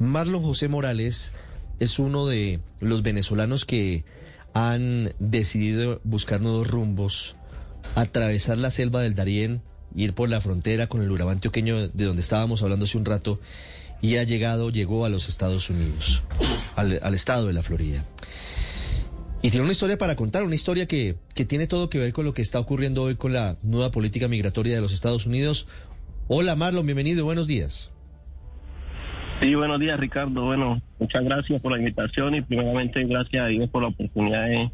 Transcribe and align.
Marlon 0.00 0.42
José 0.42 0.68
Morales 0.68 1.34
es 1.78 1.98
uno 1.98 2.26
de 2.26 2.60
los 2.80 3.02
venezolanos 3.02 3.66
que 3.66 4.04
han 4.54 5.12
decidido 5.18 6.00
buscar 6.04 6.40
nuevos 6.40 6.68
rumbos, 6.68 7.36
atravesar 7.94 8.56
la 8.56 8.70
selva 8.70 9.02
del 9.02 9.14
Darién, 9.14 9.60
ir 9.94 10.14
por 10.14 10.30
la 10.30 10.40
frontera 10.40 10.86
con 10.86 11.02
el 11.02 11.10
Urabá 11.10 11.32
antioqueño 11.32 11.88
de 11.88 12.04
donde 12.06 12.22
estábamos 12.22 12.62
hablando 12.62 12.86
hace 12.86 12.96
un 12.96 13.04
rato, 13.04 13.40
y 14.00 14.16
ha 14.16 14.24
llegado, 14.24 14.70
llegó 14.70 15.04
a 15.04 15.10
los 15.10 15.28
Estados 15.28 15.68
Unidos, 15.68 16.22
al, 16.76 16.98
al 17.02 17.14
estado 17.14 17.48
de 17.48 17.52
la 17.52 17.62
Florida. 17.62 18.06
Y 19.42 19.50
tiene 19.50 19.64
una 19.64 19.72
historia 19.72 19.98
para 19.98 20.16
contar, 20.16 20.44
una 20.44 20.54
historia 20.54 20.86
que, 20.86 21.16
que 21.34 21.44
tiene 21.44 21.66
todo 21.66 21.90
que 21.90 21.98
ver 21.98 22.14
con 22.14 22.24
lo 22.24 22.32
que 22.32 22.40
está 22.40 22.58
ocurriendo 22.58 23.02
hoy 23.02 23.16
con 23.16 23.34
la 23.34 23.58
nueva 23.62 23.90
política 23.90 24.28
migratoria 24.28 24.74
de 24.74 24.80
los 24.80 24.94
Estados 24.94 25.26
Unidos. 25.26 25.66
Hola 26.26 26.56
Marlon, 26.56 26.86
bienvenido, 26.86 27.26
buenos 27.26 27.46
días. 27.46 27.90
Sí, 29.40 29.54
buenos 29.54 29.80
días 29.80 29.98
Ricardo. 29.98 30.44
Bueno, 30.44 30.80
muchas 30.98 31.24
gracias 31.24 31.60
por 31.62 31.72
la 31.72 31.78
invitación 31.78 32.34
y 32.34 32.42
primeramente 32.42 33.04
gracias 33.04 33.42
a 33.44 33.46
Dios 33.46 33.70
por 33.70 33.82
la 33.82 33.88
oportunidad 33.88 34.44
de, 34.46 34.70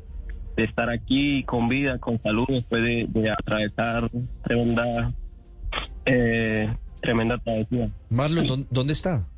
de 0.56 0.65
estar 0.65 0.91
aquí 0.91 1.45
con 1.45 1.69
vida, 1.69 1.98
con 1.98 2.20
salud, 2.23 2.47
después 2.48 2.83
de, 2.83 3.06
de 3.09 3.30
atravesar 3.30 4.11
tremenda, 4.42 5.12
eh, 6.05 6.75
tremenda 7.01 7.39
travesía. 7.39 7.91
Marlon, 8.11 8.47
¿dó- 8.47 8.66
¿dónde 8.70 8.92
está? 8.92 9.29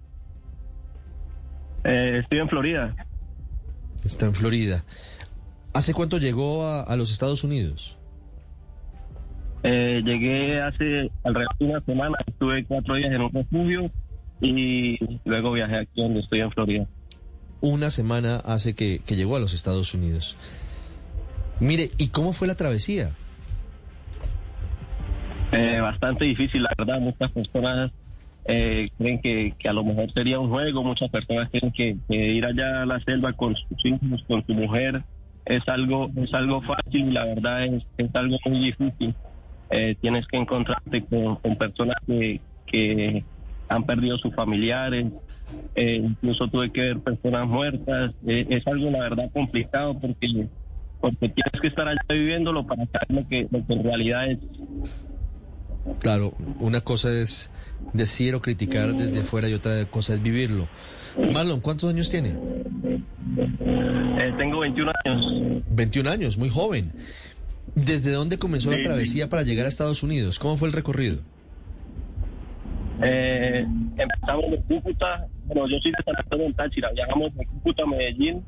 Eh, 1.84 2.20
estoy 2.22 2.38
en 2.38 2.48
Florida. 2.48 2.96
Está 4.04 4.26
en 4.26 4.34
Florida. 4.34 4.84
¿Hace 5.74 5.92
cuánto 5.92 6.16
llegó 6.18 6.64
a, 6.64 6.82
a 6.82 6.96
los 6.96 7.10
Estados 7.12 7.44
Unidos? 7.44 7.98
Eh, 9.62 10.00
llegué 10.04 10.60
hace 10.62 11.10
alrededor 11.24 11.54
de 11.58 11.64
una 11.66 11.80
semana, 11.82 12.16
estuve 12.26 12.64
cuatro 12.64 12.94
días 12.94 13.12
en 13.12 13.20
un 13.20 13.32
refugio 13.32 13.90
y 14.40 14.98
luego 15.24 15.52
viajé 15.52 15.78
aquí 15.78 16.02
donde 16.02 16.20
estoy 16.20 16.40
en 16.40 16.50
Florida. 16.50 16.86
Una 17.60 17.90
semana 17.90 18.36
hace 18.36 18.74
que, 18.74 19.00
que 19.04 19.16
llegó 19.16 19.36
a 19.36 19.40
los 19.40 19.52
Estados 19.52 19.94
Unidos. 19.94 20.36
Mire, 21.60 21.90
¿y 21.98 22.08
cómo 22.08 22.32
fue 22.32 22.46
la 22.46 22.54
travesía? 22.54 23.16
Eh, 25.50 25.80
bastante 25.80 26.24
difícil, 26.24 26.62
la 26.62 26.70
verdad. 26.78 27.00
Muchas 27.00 27.32
personas 27.32 27.90
eh, 28.44 28.90
creen 28.96 29.20
que, 29.20 29.54
que 29.58 29.68
a 29.68 29.72
lo 29.72 29.82
mejor 29.82 30.12
sería 30.12 30.38
un 30.38 30.50
juego. 30.50 30.84
Muchas 30.84 31.10
personas 31.10 31.48
creen 31.50 31.72
que, 31.72 31.96
que 32.08 32.16
ir 32.16 32.46
allá 32.46 32.82
a 32.82 32.86
la 32.86 33.00
selva 33.00 33.32
con 33.32 33.56
sus 33.56 33.84
hijos, 33.84 34.24
con 34.28 34.46
su 34.46 34.54
mujer, 34.54 35.02
es 35.48 35.66
algo 35.66 36.10
es 36.16 36.32
algo 36.34 36.60
fácil 36.60 37.08
y 37.08 37.12
la 37.12 37.24
verdad 37.24 37.64
es, 37.64 37.82
es 37.96 38.14
algo 38.14 38.36
muy 38.46 38.58
difícil. 38.58 39.14
Eh, 39.70 39.96
tienes 40.00 40.26
que 40.26 40.36
encontrarte 40.36 41.04
con, 41.04 41.36
con 41.36 41.56
personas 41.56 41.96
que, 42.06 42.40
que 42.66 43.24
han 43.68 43.84
perdido 43.84 44.18
sus 44.18 44.34
familiares. 44.34 45.06
Eh, 45.74 46.02
incluso 46.04 46.48
tuve 46.48 46.70
que 46.70 46.80
ver 46.82 47.00
personas 47.00 47.46
muertas. 47.46 48.12
Eh, 48.26 48.46
es 48.50 48.66
algo, 48.66 48.90
la 48.90 49.00
verdad, 49.00 49.30
complicado 49.32 49.98
porque 49.98 50.48
porque 51.00 51.28
tienes 51.28 51.60
que 51.60 51.68
estar 51.68 51.86
allá 51.86 52.00
viviéndolo 52.10 52.66
para 52.66 52.84
saber 52.86 53.06
lo 53.10 53.28
que, 53.28 53.46
lo 53.50 53.64
que 53.64 53.72
en 53.72 53.84
realidad 53.84 54.30
es. 54.30 54.38
Claro, 56.00 56.34
una 56.58 56.80
cosa 56.80 57.10
es 57.12 57.50
decir 57.92 58.34
o 58.34 58.42
criticar 58.42 58.94
desde 58.94 59.22
fuera 59.22 59.48
y 59.48 59.54
otra 59.54 59.84
cosa 59.86 60.14
es 60.14 60.22
vivirlo. 60.22 60.68
Marlon, 61.32 61.60
¿cuántos 61.60 61.88
años 61.90 62.10
tiene? 62.10 62.34
Eh, 63.66 64.34
tengo 64.38 64.60
21 64.60 64.92
años. 65.04 65.62
21 65.70 66.10
años, 66.10 66.36
muy 66.36 66.48
joven. 66.48 66.92
¿Desde 67.74 68.10
dónde 68.12 68.38
comenzó 68.38 68.70
la 68.70 68.78
Sí, 68.78 68.82
travesía 68.82 69.28
para 69.28 69.42
llegar 69.42 69.66
a 69.66 69.68
Estados 69.68 70.02
Unidos? 70.02 70.38
¿Cómo 70.38 70.56
fue 70.56 70.68
el 70.68 70.74
recorrido? 70.74 71.18
Eh, 73.02 73.64
empezamos 73.96 74.50
de 74.50 74.58
Cúcuta, 74.62 75.26
bueno, 75.46 75.66
yo 75.68 75.78
soy 75.80 75.92
de 75.92 76.02
San 76.04 76.14
Antonio 76.18 76.44
del 76.46 76.54
Táchira, 76.54 76.90
viajamos 76.92 77.34
de 77.36 77.46
Cúcuta 77.46 77.82
a 77.84 77.86
Medellín, 77.86 78.42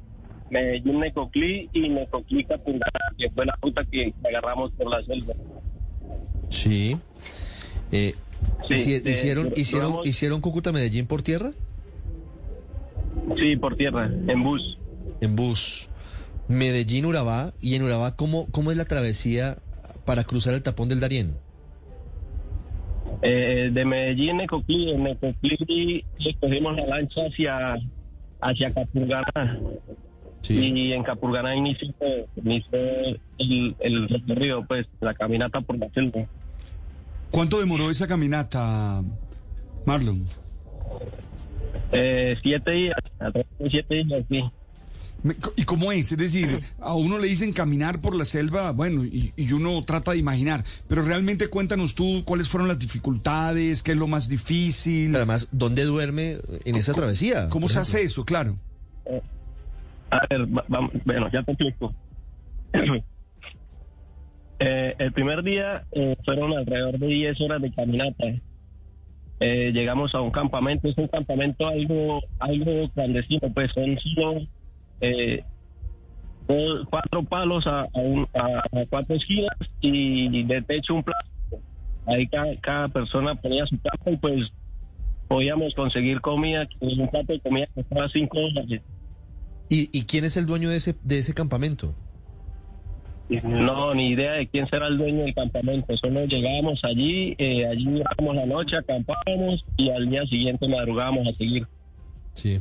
Medellín, 0.51 0.98
Necoclí 1.01 1.69
y 1.73 1.89
Necoclí, 1.89 2.45
Capungana, 2.45 3.01
que 3.17 3.31
fue 3.31 3.47
la 3.47 3.57
ruta 3.62 3.84
que 3.91 4.12
agarramos 4.25 4.73
por 4.73 4.91
la 4.91 5.03
selva. 5.05 5.35
Sí. 6.48 6.97
Eh, 7.92 8.14
Sí, 8.69 8.74
hici- 8.74 9.02
eh, 9.07 9.11
hicieron, 9.13 9.52
hicieron, 9.55 9.97
¿Hicieron 10.05 10.41
Cúcuta 10.41 10.73
Medellín 10.73 11.07
por 11.07 11.20
tierra? 11.23 11.51
Sí, 13.36 13.57
por 13.57 13.77
tierra, 13.77 14.07
en 14.29 14.42
bus. 14.42 14.79
En 15.20 15.36
bus. 15.36 15.89
Medellín, 16.48 17.05
Urabá. 17.05 17.53
¿Y 17.61 17.74
en 17.74 17.83
Urabá 17.83 18.17
cómo, 18.17 18.47
cómo 18.51 18.70
es 18.70 18.77
la 18.79 18.86
travesía 18.86 19.58
para 20.07 20.24
cruzar 20.24 20.55
el 20.55 20.63
tapón 20.63 20.89
del 20.89 21.01
Darién? 21.01 21.35
Eh, 23.23 23.70
de 23.73 23.85
Medellín, 23.85 24.39
Necoclí, 24.39 24.92
en 24.92 25.03
Necoclí 25.03 26.05
escogimos 26.19 26.77
la 26.77 26.86
lancha 26.86 27.23
hacia, 27.27 27.79
hacia 28.41 28.73
Capurganá. 28.73 29.58
Y 30.48 30.92
en 30.92 31.03
Capurganá 31.03 31.55
inició, 31.55 31.92
inició 32.36 32.79
el, 33.39 33.77
el 33.80 34.09
recorrido, 34.09 34.64
pues, 34.67 34.86
la 35.01 35.13
caminata 35.13 35.61
por 35.61 35.79
la 35.79 35.91
selva. 35.91 36.27
¿Cuánto 37.30 37.61
demoró 37.61 37.91
esa 37.91 38.07
caminata, 38.07 39.03
Marlon? 39.85 40.25
Eh, 41.92 42.36
siete 42.42 42.73
días, 42.73 42.97
siete 43.69 43.95
días, 44.05 44.25
sí. 44.29 44.45
¿Y 45.57 45.64
cómo 45.64 45.92
es? 45.92 46.13
Es 46.13 46.19
decir, 46.19 46.61
a 46.81 46.95
uno 46.95 47.19
le 47.19 47.29
dicen 47.29 47.53
caminar 47.53 48.01
por 48.01 48.14
la 48.14 48.25
selva, 48.25 48.73
bueno, 48.73 49.05
y, 49.05 49.33
y 49.36 49.53
uno 49.53 49.83
trata 49.85 50.13
de 50.13 50.19
imaginar, 50.19 50.64
pero 50.89 51.03
realmente 51.03 51.48
cuéntanos 51.48 51.95
tú 51.95 52.23
cuáles 52.25 52.48
fueron 52.48 52.69
las 52.69 52.79
dificultades, 52.79 53.83
qué 53.83 53.92
es 53.92 53.98
lo 53.98 54.07
más 54.07 54.29
difícil, 54.29 55.07
Pero 55.09 55.19
además, 55.19 55.48
¿dónde 55.53 55.85
duerme 55.85 56.39
en 56.64 56.75
esa 56.77 56.92
¿Cómo- 56.92 57.03
travesía? 57.03 57.48
cómo 57.51 57.69
se 57.69 57.75
ejemplo? 57.80 57.83
hace 57.98 58.03
eso, 58.03 58.25
claro. 58.25 58.57
A 60.11 60.20
ver, 60.30 60.47
vamos, 60.69 60.91
bueno, 61.05 61.29
ya 61.33 61.42
te 61.42 61.53
explico. 61.53 61.95
Eh, 64.63 64.95
el 64.98 65.13
primer 65.13 65.42
día 65.42 65.85
eh, 65.92 66.17
fueron 66.25 66.53
alrededor 66.53 66.98
de 66.98 67.07
10 67.07 67.41
horas 67.41 67.63
de 67.63 67.73
caminata. 67.73 68.25
Eh, 69.41 69.70
llegamos 69.73 70.14
a 70.14 70.20
un 70.20 70.30
campamento, 70.30 70.86
es 70.89 70.98
un 70.98 71.09
campamento 71.09 71.67
algo 71.67 72.20
algo 72.41 72.91
clandestino, 72.92 73.51
pues 73.55 73.73
son 73.73 73.98
solo 74.01 74.47
eh, 75.00 75.42
dos- 76.48 76.86
cuatro 76.90 77.22
palos 77.24 77.66
a, 77.66 77.83
a 77.83 77.88
un- 77.94 78.28
a- 78.34 78.62
a 78.80 78.86
cuatro 78.88 79.16
esquinas 79.16 79.56
y 79.80 80.42
de 80.44 80.62
techo 80.62 80.94
un 80.94 81.02
plástico. 81.02 81.61
Ahí 82.06 82.27
cada, 82.27 82.56
cada 82.61 82.88
persona 82.88 83.34
ponía 83.34 83.66
su 83.66 83.77
plato 83.78 84.11
y 84.11 84.16
pues 84.16 84.50
podíamos 85.28 85.74
conseguir 85.74 86.20
comida, 86.20 86.66
un 86.80 87.08
plato 87.08 87.33
de 87.33 87.40
comida 87.40 87.66
costaba 87.74 88.08
5 88.08 88.40
dólares. 88.40 88.83
¿Y, 89.68 89.88
y 89.96 90.05
quién 90.05 90.24
es 90.24 90.36
el 90.36 90.46
dueño 90.46 90.68
de 90.70 90.77
ese, 90.77 90.96
de 91.05 91.18
ese 91.20 91.32
campamento? 91.34 91.94
No, 93.44 93.94
ni 93.94 94.08
idea 94.08 94.32
de 94.32 94.48
quién 94.48 94.67
será 94.68 94.88
el 94.88 94.98
dueño 94.98 95.22
del 95.22 95.32
campamento. 95.34 95.96
Solo 95.98 96.24
llegábamos 96.24 96.80
allí, 96.82 97.36
eh, 97.38 97.64
allí 97.64 97.84
durábamos 97.84 98.34
la 98.34 98.46
noche, 98.46 98.77
acampábamos 98.77 99.64
y 99.77 99.88
al 99.90 100.11
día 100.11 100.27
siguiente 100.27 100.67
madrugábamos 100.67 101.28
a 101.28 101.32
seguir. 101.34 101.64
Sí. 102.34 102.61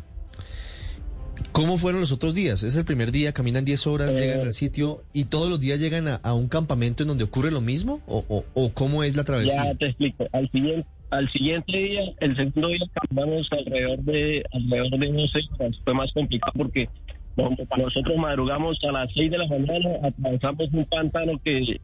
¿Cómo 1.52 1.78
fueron 1.78 2.00
los 2.02 2.12
otros 2.12 2.36
días? 2.36 2.64
Es 2.64 2.76
el 2.76 2.86
primer 2.86 3.12
día, 3.12 3.34
caminan 3.34 3.66
10 3.66 3.88
horas, 3.88 4.12
Eh, 4.12 4.20
llegan 4.22 4.42
al 4.42 4.54
sitio 4.54 5.04
y 5.14 5.26
todos 5.26 5.50
los 5.50 5.60
días 5.60 5.80
llegan 5.80 6.08
a, 6.08 6.16
a 6.16 6.34
un 6.34 6.48
campamento 6.48 7.04
en 7.04 7.10
donde 7.10 7.24
ocurre 7.24 7.52
lo 7.52 7.60
mismo? 7.62 8.02
¿O, 8.08 8.24
o, 8.30 8.46
o 8.54 8.70
cómo 8.74 9.04
es 9.04 9.16
la 9.18 9.24
travesía? 9.24 9.66
Ya 9.66 9.76
te 9.76 9.88
explico. 9.88 10.28
Al 10.32 10.50
siguiente, 10.52 10.88
al 11.10 11.30
siguiente 11.32 11.78
día, 11.78 12.02
el 12.20 12.36
segundo 12.36 12.68
día 12.70 12.86
caminamos 12.94 13.50
alrededor 13.52 14.00
de 14.04 14.44
alrededor 14.54 15.00
de 15.00 15.08
12 15.12 15.40
horas. 15.60 15.76
Fue 15.84 15.94
más 15.96 16.14
complicado 16.14 16.54
porque 16.56 16.88
no- 17.36 17.50
nosotros 17.78 18.18
madrugamos 18.18 18.78
a 18.88 18.92
las 18.92 19.10
6 19.14 19.32
de 19.32 19.38
la 19.40 19.48
mañana, 19.48 19.90
atravesamos 20.04 20.70
un 20.72 20.86
pantano 20.86 21.42
que, 21.44 21.82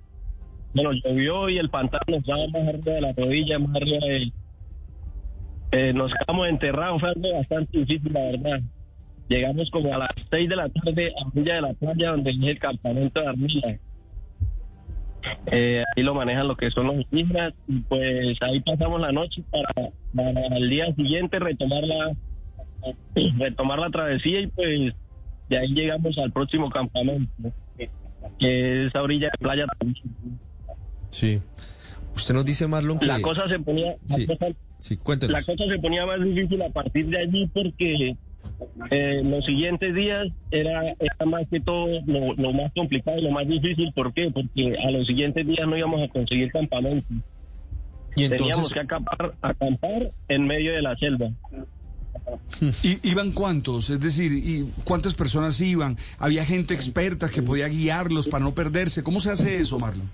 bueno, 0.75 0.91
llovió 0.93 1.49
y 1.49 1.57
el 1.57 1.69
pantano 1.69 2.03
nos 2.07 2.23
daba 2.25 2.47
más 2.49 2.67
arriba 2.67 2.93
de 2.93 3.01
la 3.01 3.13
rodilla, 3.13 3.59
más 3.59 3.75
arriba 3.75 3.97
de... 4.05 4.31
eh, 5.71 5.91
nos 5.93 6.13
quedamos 6.13 6.47
enterrados, 6.49 7.01
fue 7.01 7.09
algo 7.09 7.33
bastante 7.33 7.79
difícil, 7.79 8.13
la 8.13 8.21
verdad. 8.21 8.61
Llegamos 9.27 9.69
como 9.71 9.93
a 9.93 9.97
las 9.97 10.09
6 10.29 10.49
de 10.49 10.55
la 10.55 10.69
tarde 10.69 11.13
a 11.19 11.27
orilla 11.27 11.55
de 11.55 11.61
la 11.61 11.73
playa 11.73 12.11
donde 12.11 12.31
es 12.31 12.37
el 12.41 12.59
campamento 12.59 13.21
de 13.21 13.27
Armilla. 13.27 13.79
Eh, 15.47 15.83
ahí 15.95 16.03
lo 16.03 16.13
manejan 16.13 16.47
lo 16.47 16.55
que 16.55 16.69
son 16.69 16.85
los 16.87 16.95
indígenas 17.09 17.53
y 17.67 17.79
pues 17.79 18.37
ahí 18.41 18.59
pasamos 18.59 19.01
la 19.01 19.11
noche 19.11 19.41
para, 19.49 19.89
para 20.15 20.55
el 20.55 20.69
día 20.69 20.93
siguiente 20.93 21.39
retomar 21.39 21.83
la 21.83 22.15
retomar 23.39 23.79
la 23.79 23.89
travesía 23.89 24.41
y 24.41 24.47
pues 24.47 24.93
de 25.49 25.57
ahí 25.57 25.69
llegamos 25.73 26.15
al 26.19 26.31
próximo 26.31 26.69
campamento 26.69 27.31
que 28.39 28.85
es 28.85 28.95
a 28.95 29.01
orilla 29.01 29.29
de 29.31 29.37
playa 29.39 29.65
Sí. 31.09 31.41
Usted 32.15 32.33
nos 32.35 32.45
dice, 32.45 32.67
Marlon, 32.67 32.99
que... 32.99 33.05
la 33.07 33.19
cosa 33.21 33.47
se 33.49 33.57
ponía 33.59 33.95
la 34.07 34.15
Sí. 34.15 34.27
cosa- 34.27 34.47
Sí, 34.77 34.99
la 35.27 35.41
cosa 35.41 35.65
se 35.67 35.79
ponía 35.79 36.05
más 36.05 36.21
difícil 36.23 36.61
a 36.61 36.69
partir 36.69 37.07
de 37.07 37.17
allí 37.17 37.47
porque 37.47 38.15
eh, 38.91 39.21
los 39.23 39.45
siguientes 39.45 39.93
días 39.93 40.27
era, 40.51 40.95
era 40.99 41.25
más 41.25 41.47
que 41.49 41.59
todo 41.59 41.87
lo, 42.05 42.33
lo 42.35 42.53
más 42.53 42.71
complicado 42.73 43.17
y 43.17 43.23
lo 43.23 43.31
más 43.31 43.47
difícil. 43.47 43.91
¿Por 43.93 44.13
qué? 44.13 44.31
Porque 44.31 44.77
a 44.77 44.91
los 44.91 45.07
siguientes 45.07 45.45
días 45.45 45.67
no 45.67 45.77
íbamos 45.77 46.01
a 46.01 46.07
conseguir 46.07 46.51
campamento. 46.51 47.07
Y 48.15 48.29
Teníamos 48.29 48.49
entonces, 48.49 48.73
que 48.73 48.79
acampar, 48.79 49.35
acampar 49.41 50.11
en 50.29 50.47
medio 50.47 50.73
de 50.73 50.81
la 50.81 50.95
selva. 50.95 51.29
¿Y 52.81 53.09
iban 53.09 53.31
cuántos? 53.33 53.89
Es 53.89 53.99
decir, 53.99 54.31
¿y 54.31 54.71
¿cuántas 54.83 55.13
personas 55.15 55.59
iban? 55.59 55.97
¿Había 56.17 56.45
gente 56.45 56.73
experta 56.73 57.29
que 57.29 57.41
podía 57.41 57.67
guiarlos 57.67 58.27
para 58.27 58.43
no 58.43 58.53
perderse? 58.53 59.03
¿Cómo 59.03 59.19
se 59.19 59.31
hace 59.31 59.59
eso, 59.59 59.79
Marlon? 59.79 60.09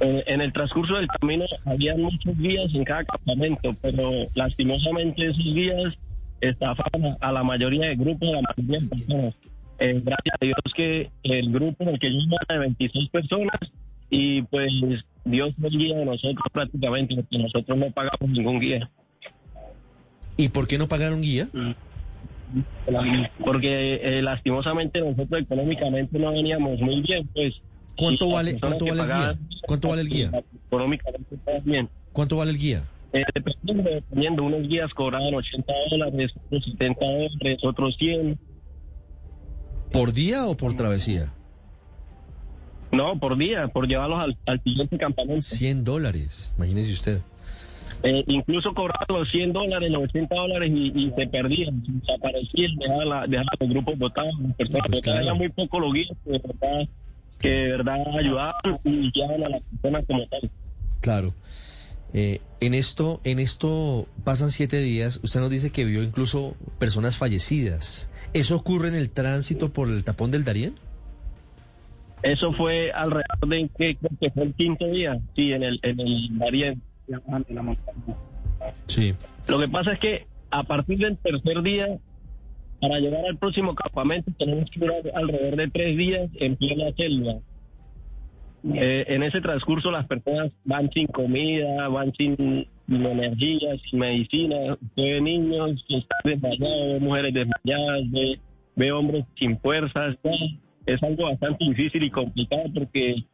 Eh, 0.00 0.24
en 0.26 0.40
el 0.40 0.52
transcurso 0.52 0.94
del 0.94 1.06
camino 1.06 1.44
había 1.64 1.96
muchos 1.96 2.36
guías 2.38 2.72
en 2.74 2.84
cada 2.84 3.04
campamento, 3.04 3.74
pero 3.82 4.10
lastimosamente 4.34 5.26
esos 5.26 5.44
guías 5.44 5.94
estafaban 6.42 7.16
a 7.20 7.32
la 7.32 7.42
mayoría 7.42 7.88
de 7.88 7.96
grupos, 7.96 8.28
a 8.28 8.32
la 8.32 8.42
mayoría 8.42 8.80
de 8.80 8.86
personas. 8.86 9.34
Eh, 9.78 10.00
gracias 10.04 10.36
a 10.40 10.44
Dios 10.44 10.58
que 10.74 11.10
el 11.22 11.50
grupo 11.52 11.84
en 11.84 11.90
el 11.90 11.98
que 11.98 12.12
yo 12.12 12.18
era 12.48 12.54
de 12.54 12.58
26 12.60 13.08
personas 13.10 13.58
y 14.10 14.42
pues 14.42 14.70
Dios 15.24 15.54
fue 15.58 15.68
el 15.68 15.78
guía 15.78 15.96
de 15.96 16.04
nosotros 16.04 16.44
prácticamente, 16.52 17.14
porque 17.14 17.38
nosotros 17.38 17.78
no 17.78 17.90
pagamos 17.90 18.28
ningún 18.28 18.60
guía. 18.60 18.90
¿Y 20.36 20.48
por 20.48 20.66
qué 20.66 20.76
no 20.76 20.88
pagaron 20.88 21.22
guía? 21.22 21.48
Porque 23.44 24.00
eh, 24.02 24.22
lastimosamente 24.22 25.00
nosotros 25.00 25.40
económicamente 25.40 26.18
no 26.18 26.32
veníamos 26.32 26.78
muy 26.80 27.00
bien, 27.00 27.26
pues. 27.34 27.54
¿Cuánto 27.96 28.30
vale, 28.30 28.58
cuánto 28.58 28.86
el 28.86 28.94
guía? 28.94 29.38
¿Cuánto 29.66 29.88
vale 29.88 30.02
el 30.02 30.08
guía? 30.08 30.30
Económicamente 30.66 31.38
bien. 31.64 31.88
¿Cuánto 32.12 32.36
vale 32.36 32.50
el 32.50 32.58
guía? 32.58 32.84
Eh, 33.12 33.24
dependiendo, 33.34 33.90
dependiendo, 33.90 34.42
unos 34.44 34.68
días 34.68 34.92
cobraban 34.94 35.34
80 35.34 35.72
dólares, 35.90 36.32
otros 36.46 36.64
70 36.64 37.04
dólares, 37.04 37.64
otros 37.64 37.96
100. 37.96 38.38
¿Por 39.92 40.12
día 40.12 40.46
o 40.46 40.56
por 40.56 40.74
travesía? 40.74 41.32
No, 42.90 43.18
por 43.18 43.36
día, 43.36 43.68
por 43.68 43.86
llevarlos 43.86 44.20
al, 44.20 44.36
al 44.46 44.62
siguiente 44.62 44.98
campamento. 44.98 45.42
100 45.42 45.84
dólares, 45.84 46.52
imagínese 46.56 46.92
usted. 46.92 47.20
Eh, 48.02 48.24
incluso 48.26 48.74
cobraban 48.74 49.06
los 49.08 49.30
100 49.30 49.52
dólares, 49.52 49.90
los 49.90 50.02
80 50.04 50.34
dólares 50.34 50.70
y, 50.74 50.86
y 50.94 51.12
se 51.16 51.26
perdían, 51.28 51.82
desaparecían, 51.86 52.76
dejaban, 52.76 53.08
la- 53.08 53.26
dejaban 53.26 53.56
los 53.60 53.68
grupos 53.68 53.98
votados, 53.98 54.32
las 54.40 54.56
personas 54.56 54.86
Pues 54.90 55.00
claro. 55.02 55.20
Eran 55.22 55.36
muy 55.38 55.48
pocos 55.50 55.80
los 55.80 55.92
guías 55.92 56.08
que 56.24 56.30
de 56.32 56.38
verdad, 56.38 56.88
que 57.38 57.48
de 57.48 57.68
verdad 57.70 58.18
ayudaban 58.18 58.54
y 58.84 59.10
guiaban 59.12 59.44
a 59.44 59.48
las 59.50 59.62
personas 59.62 60.04
como 60.06 60.26
tal. 60.26 60.50
Claro. 61.00 61.34
Eh, 62.14 62.40
en 62.60 62.74
esto, 62.74 63.20
en 63.24 63.38
esto 63.38 64.06
pasan 64.24 64.50
siete 64.50 64.80
días. 64.80 65.20
Usted 65.22 65.40
nos 65.40 65.50
dice 65.50 65.70
que 65.70 65.84
vio 65.84 66.02
incluso 66.02 66.54
personas 66.78 67.16
fallecidas. 67.16 68.10
¿Eso 68.34 68.56
ocurre 68.56 68.88
en 68.88 68.94
el 68.94 69.10
tránsito 69.10 69.72
por 69.72 69.88
el 69.88 70.04
tapón 70.04 70.30
del 70.30 70.44
Darién? 70.44 70.74
Eso 72.22 72.52
fue 72.52 72.92
alrededor 72.92 73.48
de 73.48 73.68
que 73.76 73.96
que 74.20 74.30
fue 74.30 74.44
el 74.44 74.54
quinto 74.54 74.86
día, 74.86 75.20
sí, 75.34 75.52
en 75.52 75.62
el 75.62 75.80
en 75.82 76.00
el 76.00 76.38
Darién. 76.38 76.82
en 77.08 77.56
la 77.56 77.62
montaña. 77.62 78.16
Sí. 78.86 79.14
Lo 79.48 79.58
que 79.58 79.68
pasa 79.68 79.92
es 79.92 79.98
que 79.98 80.26
a 80.50 80.62
partir 80.62 80.98
del 80.98 81.16
tercer 81.18 81.62
día, 81.62 81.98
para 82.80 83.00
llegar 83.00 83.24
al 83.26 83.38
próximo 83.38 83.74
campamento, 83.74 84.30
tenemos 84.38 84.70
que 84.70 84.80
durar 84.80 85.02
alrededor 85.14 85.56
de 85.56 85.68
tres 85.68 85.96
días 85.96 86.30
en 86.34 86.56
plena 86.56 86.92
selva. 86.96 87.34
Eh, 88.64 89.04
en 89.08 89.22
ese 89.24 89.40
transcurso 89.40 89.90
las 89.90 90.06
personas 90.06 90.52
van 90.64 90.88
sin 90.92 91.08
comida, 91.08 91.88
van 91.88 92.12
sin, 92.14 92.66
energía, 92.88 93.70
sin 93.90 93.98
medicina. 93.98 94.78
Ve 94.96 95.20
niños 95.20 95.84
que 95.88 95.98
están 95.98 96.18
desmayados, 96.24 96.92
ve 96.92 97.00
mujeres 97.00 97.34
desmayadas, 97.34 98.10
ve, 98.10 98.40
ve 98.76 98.92
hombres 98.92 99.24
sin 99.36 99.58
fuerzas. 99.58 100.16
Es 100.86 101.02
algo 101.02 101.24
bastante 101.24 101.64
difícil 101.64 102.04
y 102.04 102.10
complicado 102.10 102.64
porque 102.74 103.24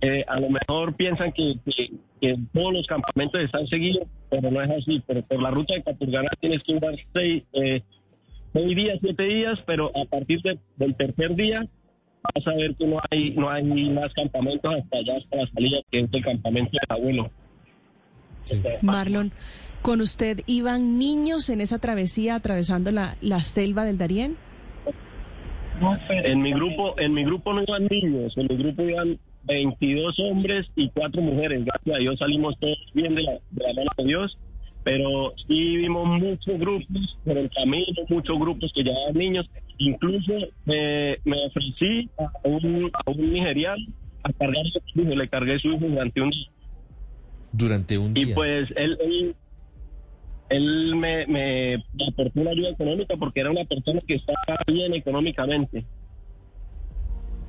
eh, 0.00 0.24
a 0.26 0.40
lo 0.40 0.50
mejor 0.50 0.94
piensan 0.96 1.32
que, 1.32 1.56
todos 2.52 2.72
los 2.72 2.86
campamentos 2.86 3.40
están 3.40 3.66
seguidos, 3.68 4.08
pero 4.30 4.50
no 4.50 4.60
es 4.60 4.70
así. 4.70 5.02
Pero 5.06 5.22
por 5.22 5.40
la 5.40 5.50
ruta 5.50 5.74
de 5.74 5.82
Capurganá 5.82 6.30
tienes 6.40 6.62
que 6.64 6.74
durar 6.74 6.94
seis, 7.12 7.44
eh, 7.52 7.82
seis 8.52 8.76
días, 8.76 8.98
siete 9.00 9.22
días, 9.24 9.62
pero 9.64 9.92
a 9.96 10.04
partir 10.06 10.42
de- 10.42 10.58
del 10.76 10.96
tercer 10.96 11.36
día 11.36 11.68
vas 12.34 12.46
a 12.46 12.54
ver 12.54 12.74
que 12.76 12.86
no 12.86 12.98
hay 13.10 13.30
no 13.30 13.50
hay 13.50 13.64
más 13.90 14.12
campamentos 14.14 14.74
hasta 14.74 14.98
allá, 14.98 15.16
hasta 15.16 15.36
la 15.36 15.46
salida, 15.48 15.78
que 15.90 16.00
es 16.00 16.08
el 16.12 16.24
campamento 16.24 16.70
del 16.72 16.98
abuelo. 16.98 17.30
sí. 18.44 18.60
Marlon, 18.82 19.32
¿con 19.82 20.00
usted 20.00 20.40
iban 20.46 20.98
niños 20.98 21.48
en 21.48 21.60
esa 21.60 21.78
travesía 21.78 22.34
atravesando 22.34 22.90
la, 22.92 23.16
la 23.20 23.40
selva 23.40 23.84
del 23.84 23.98
Darién? 23.98 24.36
En 26.08 26.40
mi 26.40 26.52
grupo, 26.52 26.98
en 26.98 27.12
mi 27.12 27.24
grupo 27.24 27.52
no 27.52 27.62
iban 27.62 27.86
niños, 27.90 28.36
en 28.36 28.46
mi 28.48 28.56
grupo 28.56 28.82
iban 28.82 29.18
22 29.44 30.18
hombres 30.20 30.66
y 30.74 30.88
cuatro 30.90 31.20
mujeres. 31.20 31.64
Gracias 31.64 31.96
a 31.96 31.98
Dios 31.98 32.18
salimos 32.18 32.58
todos 32.58 32.78
bien 32.94 33.14
de 33.14 33.22
la, 33.22 33.32
de 33.32 33.64
la 33.64 33.74
mano 33.74 33.90
de 33.98 34.04
Dios, 34.04 34.38
pero 34.86 35.34
sí 35.48 35.78
vimos 35.78 36.06
muchos 36.06 36.60
grupos 36.60 37.18
por 37.24 37.36
el 37.36 37.50
camino, 37.50 37.86
muchos 38.08 38.38
grupos 38.38 38.72
que 38.72 38.84
llevaban 38.84 39.14
niños. 39.14 39.50
Incluso 39.78 40.32
eh, 40.66 41.18
me 41.24 41.44
ofrecí 41.44 42.08
a 42.16 42.30
un, 42.48 42.92
a 42.94 43.10
un 43.10 43.32
nigeriano 43.32 43.84
a 44.22 44.32
cargar 44.32 44.64
su 44.66 45.00
hijo, 45.00 45.10
le 45.16 45.28
cargué 45.28 45.58
su 45.58 45.72
hijo 45.72 45.86
durante 45.88 46.20
un 46.20 46.30
día. 46.30 46.48
Durante 47.50 47.98
un 47.98 48.16
Y 48.16 48.26
día. 48.26 48.34
pues 48.36 48.72
él, 48.76 48.96
él, 49.00 49.34
él 50.50 50.94
me, 50.94 51.26
me 51.26 51.84
aportó 52.06 52.40
una 52.40 52.52
ayuda 52.52 52.68
económica 52.70 53.16
porque 53.16 53.40
era 53.40 53.50
una 53.50 53.64
persona 53.64 54.00
que 54.06 54.14
estaba 54.14 54.38
bien 54.68 54.94
económicamente. 54.94 55.84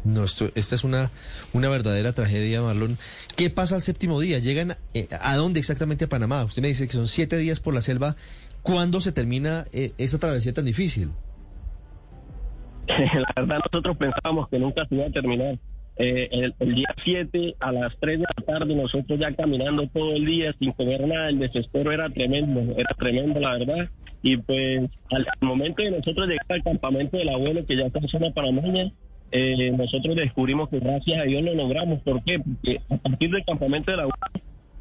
No, 0.07 0.23
esto- 0.23 0.51
esta 0.55 0.75
es 0.75 0.83
una, 0.85 1.11
una 1.51 1.69
verdadera 1.69 2.13
tragedia, 2.13 2.61
Marlon. 2.61 2.97
¿Qué 3.35 3.49
pasa 3.49 3.75
al 3.75 3.81
séptimo 3.81 4.21
día? 4.21 4.39
¿Llegan 4.39 4.77
eh, 4.93 5.07
a 5.19 5.35
dónde 5.35 5.59
exactamente 5.59 6.05
a 6.05 6.09
Panamá? 6.09 6.45
Usted 6.45 6.61
me 6.61 6.69
dice 6.69 6.87
que 6.87 6.93
son 6.93 7.09
siete 7.09 7.37
días 7.37 7.59
por 7.59 7.73
la 7.73 7.81
selva. 7.81 8.15
¿Cuándo 8.61 9.01
se 9.01 9.11
termina 9.11 9.65
eh, 9.73 9.91
esa 9.97 10.17
travesía 10.17 10.53
tan 10.53 10.65
difícil? 10.65 11.11
la 12.87 13.33
verdad 13.35 13.59
nosotros 13.71 13.97
pensábamos 13.97 14.47
que 14.47 14.59
nunca 14.59 14.85
se 14.87 14.95
iba 14.95 15.05
a 15.07 15.11
terminar. 15.11 15.59
Eh, 15.97 16.51
el, 16.59 16.75
día 16.75 16.93
7 17.03 17.55
a 17.59 17.71
las 17.71 17.97
3 17.99 18.19
de 18.19 18.25
la 18.37 18.45
tarde 18.45 18.75
nosotros 18.75 19.19
ya 19.19 19.33
caminando 19.33 19.87
todo 19.87 20.15
el 20.15 20.25
día 20.25 20.53
sin 20.59 20.71
comer 20.73 21.07
nada, 21.07 21.29
el 21.29 21.39
desespero 21.39 21.91
era 21.91 22.07
tremendo, 22.09 22.75
era 22.77 22.95
tremendo 22.97 23.39
la 23.39 23.57
verdad. 23.57 23.89
Y 24.21 24.37
pues 24.37 24.89
al, 25.11 25.25
momento 25.41 25.83
de 25.83 25.91
nosotros 25.91 26.27
llegar 26.27 26.45
al 26.49 26.63
campamento 26.63 27.17
del 27.17 27.29
abuelo 27.29 27.65
que 27.65 27.75
ya 27.75 27.87
está 27.87 27.99
en 27.99 28.07
zona 28.07 28.31
parameña, 28.31 28.91
eh, 29.31 29.71
nosotros 29.77 30.15
descubrimos 30.15 30.69
que 30.69 30.79
gracias 30.79 31.19
a 31.19 31.23
Dios 31.23 31.41
lo 31.43 31.53
logramos. 31.53 31.99
¿Por 32.01 32.23
qué? 32.23 32.39
Porque 32.39 32.81
a 32.89 32.97
partir 32.97 33.31
del 33.31 33.43
campamento 33.45 33.91
del 33.91 33.99
abuelo 34.01 34.17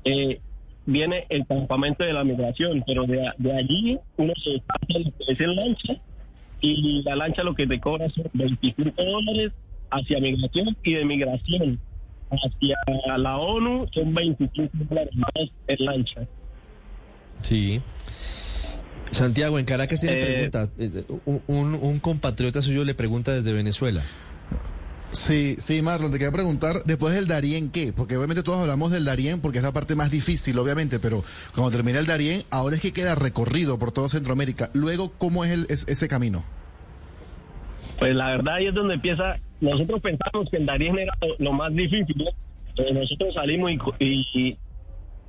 eh, 0.05 0.41
viene 0.87 1.27
el 1.29 1.47
campamento 1.47 2.05
de 2.05 2.13
la 2.13 2.23
migración, 2.25 2.85
pero 2.87 3.05
de, 3.07 3.29
de 3.39 3.53
allí 3.53 3.99
uno 4.17 4.33
se 4.43 4.61
pasa 4.67 4.99
lo 5.01 5.11
que 5.17 5.33
es 5.33 5.41
en 5.41 5.57
lancha 5.57 5.97
y 6.61 7.03
la 7.03 7.17
lancha 7.17 7.43
lo 7.43 7.55
que 7.55 7.67
te 7.67 7.81
cobra 7.81 8.09
son 8.11 8.31
25 8.35 8.93
dólares 9.03 9.53
hacia 9.91 10.21
migración 10.21 10.77
y 10.83 10.95
de 10.95 11.05
migración 11.05 11.81
hacia 12.31 12.77
la 13.19 13.37
ONU 13.39 13.87
son 13.93 14.15
25 14.15 14.71
dólares 14.89 15.15
más 15.17 15.49
en 15.69 15.85
lancha. 15.85 16.21
Sí. 17.43 17.81
Santiago, 19.11 19.59
en 19.59 19.65
Caracas 19.65 20.01
tiene 20.01 20.17
Eh, 20.21 20.25
pregunta. 20.25 20.69
eh, 20.79 21.05
un, 21.27 21.43
un- 21.47 21.75
un 21.75 22.01
compatriota 22.01 22.61
suyo 22.63 22.85
le 22.85 22.95
pregunta 22.95 23.33
desde 23.33 23.53
Venezuela. 23.53 24.03
Sí, 25.13 25.57
sí, 25.61 25.81
Marlon, 25.83 26.11
te 26.13 26.19
quería 26.19 26.33
preguntar, 26.33 26.83
después 26.85 27.15
del 27.15 27.27
Darién, 27.27 27.71
¿qué? 27.71 27.93
Porque 27.93 28.17
obviamente 28.17 28.43
todos 28.43 28.61
hablamos 28.61 28.91
del 28.91 29.05
Darién 29.05 29.41
porque 29.41 29.59
es 29.59 29.65
la 29.65 29.73
parte 29.73 29.95
más 29.95 30.11
difícil, 30.11 30.59
obviamente, 30.59 30.99
pero 30.99 31.25
cuando 31.55 31.71
termina 31.71 31.99
el 31.99 32.07
Darién, 32.07 32.43
ahora 32.51 32.77
es 32.77 32.83
que 32.83 32.93
queda 32.93 33.15
recorrido 33.15 33.79
por 33.79 33.93
todo 33.93 34.09
Centroamérica. 34.09 34.69
Luego, 34.75 35.13
¿cómo 35.17 35.45
es, 35.45 35.53
el, 35.53 35.67
es- 35.71 35.87
ese 35.89 36.07
camino? 36.09 36.45
Pues 37.99 38.15
la 38.15 38.29
verdad 38.29 38.55
ahí 38.57 38.67
es 38.67 38.75
donde 38.75 38.95
empieza, 38.95 39.37
nosotros 39.61 40.01
pensamos 40.03 40.51
que 40.51 40.59
el 40.59 40.67
Darién 40.67 40.99
era 40.99 41.13
lo, 41.39 41.53
más 41.53 41.73
difícil, 41.73 42.17
¿no? 42.19 42.93
Nosotros 42.93 43.33
salimos 43.35 43.71
y, 44.01 44.27
y 44.35 44.59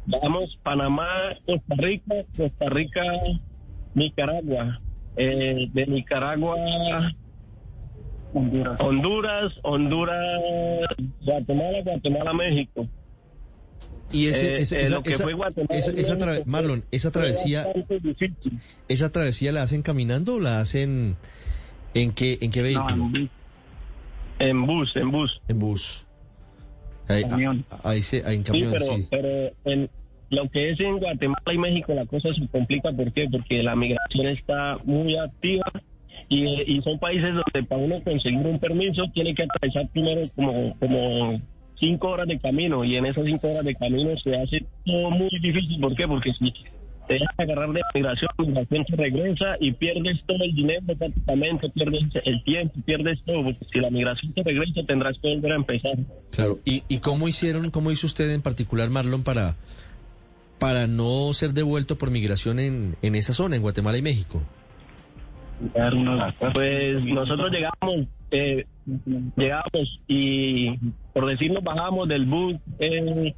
vamos 0.05 0.57
Panamá, 0.63 1.07
Costa 1.45 1.75
Rica, 1.77 2.15
Costa 2.35 2.69
Rica, 2.69 3.01
Nicaragua, 3.93 4.81
Eh, 5.19 5.67
de 5.73 5.87
Nicaragua, 5.87 6.55
Honduras. 8.33 8.77
Honduras, 8.81 9.53
Honduras, 9.63 10.85
Guatemala, 11.23 11.81
Guatemala, 11.83 12.33
México. 12.33 12.87
Y 14.11 14.27
ese, 14.27 14.55
Eh, 14.55 14.61
ese- 14.61 14.79
eh, 14.79 14.83
esa, 14.83 14.95
lo 14.95 15.03
que 15.03 15.11
esa- 15.11 15.23
fue 15.23 15.33
Guatemala, 15.33 15.75
esa- 15.77 15.91
esa 15.91 16.17
tra- 16.17 16.43
Marlon, 16.45 16.83
esa 16.91 17.11
travesía, 17.11 17.65
esa 18.87 19.11
travesía 19.11 19.51
la 19.51 19.63
hacen 19.63 19.81
caminando 19.81 20.35
o 20.35 20.39
la 20.39 20.59
hacen 20.59 21.17
en 21.93 22.11
qué, 22.11 22.37
en 22.41 22.51
qué 22.51 22.61
vehículo? 22.61 23.09
En 24.39 24.65
bus, 24.65 24.95
en 24.95 25.11
bus. 25.11 25.41
en 25.47 25.59
bus. 25.59 26.05
Ahí, 27.09 27.23
Camión. 27.23 27.65
a- 27.69 27.89
ahí 27.89 28.01
se, 28.01 28.23
ahí 28.25 28.35
en 28.35 28.41
Sí, 28.45 28.51
camión, 28.51 28.71
pero, 28.73 28.85
sí. 28.85 29.07
pero 29.09 29.51
en 29.65 29.89
lo 30.29 30.49
que 30.49 30.69
es 30.71 30.79
en 30.79 30.99
Guatemala 30.99 31.53
y 31.53 31.57
México 31.57 31.93
la 31.93 32.05
cosa 32.05 32.33
se 32.33 32.47
complica. 32.49 32.91
¿Por 32.91 33.11
qué? 33.13 33.27
Porque 33.31 33.63
la 33.63 33.75
migración 33.75 34.27
está 34.27 34.77
muy 34.83 35.17
activa 35.17 35.65
y, 36.29 36.45
y 36.45 36.81
son 36.81 36.99
países 36.99 37.33
donde 37.33 37.67
para 37.67 37.81
uno 37.81 38.01
conseguir 38.03 38.45
un 38.45 38.59
permiso 38.59 39.03
tiene 39.13 39.33
que 39.33 39.43
atravesar 39.43 39.87
primero 39.89 40.23
como, 40.35 40.77
como 40.79 41.41
cinco 41.79 42.09
horas 42.09 42.27
de 42.27 42.39
camino 42.39 42.83
y 42.83 42.95
en 42.95 43.05
esas 43.05 43.25
cinco 43.25 43.49
horas 43.49 43.65
de 43.65 43.75
camino 43.75 44.17
se 44.17 44.35
hace 44.35 44.65
todo 44.85 45.11
muy 45.11 45.29
difícil. 45.41 45.79
¿Por 45.79 45.95
qué? 45.95 46.07
Porque 46.07 46.33
si 46.33 46.53
te 47.07 47.13
dejas 47.13 47.29
agarrar 47.37 47.71
de 47.71 47.81
migración, 47.93 48.29
migración 48.39 48.85
te 48.85 48.95
regresa 48.95 49.55
y 49.59 49.71
pierdes 49.71 50.21
todo 50.25 50.43
el 50.43 50.53
dinero 50.53 50.81
prácticamente, 50.97 51.69
pierdes 51.69 52.03
el 52.25 52.43
tiempo, 52.43 52.75
pierdes 52.85 53.19
todo, 53.25 53.43
porque 53.43 53.65
si 53.71 53.79
la 53.79 53.89
migración 53.89 54.33
te 54.33 54.43
regresa 54.43 54.83
tendrás 54.85 55.17
que 55.19 55.35
volver 55.35 55.53
a 55.53 55.55
empezar. 55.55 55.97
Claro. 56.31 56.59
¿Y, 56.65 56.83
y 56.89 56.97
cómo 56.97 57.27
hicieron, 57.27 57.71
cómo 57.71 57.91
hizo 57.91 58.07
usted 58.07 58.29
en 58.31 58.41
particular, 58.41 58.89
Marlon, 58.89 59.23
para, 59.23 59.55
para 60.59 60.87
no 60.87 61.31
ser 61.33 61.53
devuelto 61.53 61.97
por 61.97 62.11
migración 62.11 62.59
en, 62.59 62.95
en 63.01 63.15
esa 63.15 63.33
zona, 63.33 63.55
en 63.55 63.61
Guatemala 63.61 63.97
y 63.97 64.01
México? 64.01 64.41
Pues 66.53 67.03
nosotros 67.03 67.51
llegamos, 67.51 68.07
eh, 68.31 68.65
llegamos 69.35 69.99
y 70.07 70.77
por 71.13 71.25
decirnos 71.25 71.63
bajamos 71.63 72.07
del 72.07 72.25
bus 72.25 72.55
eh, 72.79 73.33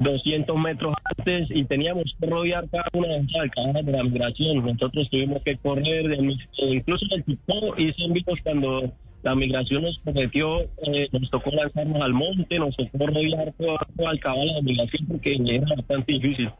200 0.00 0.56
metros 0.58 0.94
antes 1.16 1.48
y 1.50 1.64
teníamos 1.64 2.16
que 2.18 2.26
rodear 2.26 2.68
cada 2.70 2.84
una 2.94 3.08
de 3.08 3.22
las 3.22 3.42
alcabalas 3.42 3.84
de 3.84 3.92
la 3.92 4.02
migración. 4.02 4.64
Nosotros 4.64 5.10
tuvimos 5.10 5.42
que 5.42 5.56
correr, 5.58 6.12
eh, 6.12 6.36
incluso 6.58 7.06
el 7.14 7.24
tipo 7.24 7.76
hice 7.76 8.04
envíos 8.04 8.38
cuando 8.42 8.92
la 9.22 9.34
migración 9.34 9.82
nos 9.82 9.98
prometió, 9.98 10.60
eh, 10.60 11.08
nos 11.12 11.30
tocó 11.30 11.50
lanzarnos 11.50 12.02
al 12.02 12.14
monte, 12.14 12.58
nos 12.58 12.74
tocó 12.76 13.06
rodear 13.06 13.52
toda, 13.58 13.78
toda 13.94 14.10
alcabala 14.10 14.44
de 14.44 14.52
la 14.54 14.62
migración 14.62 15.06
porque 15.06 15.38
era 15.46 15.66
bastante 15.76 16.12
difícil. 16.14 16.50